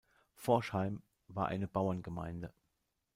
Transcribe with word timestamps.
Forchheim 0.33 1.03
war 1.27 1.49
eine 1.49 1.67
Bauerngemeinde. 1.67 2.51